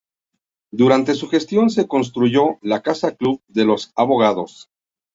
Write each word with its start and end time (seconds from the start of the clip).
Durante 0.71 1.13
su 1.13 1.27
gestión 1.29 1.69
se 1.69 1.87
construyó 1.87 2.57
la 2.63 2.81
Casa 2.81 3.11
Club 3.15 3.43
de 3.47 3.65
los 3.65 3.93
Abogados. 3.95 4.67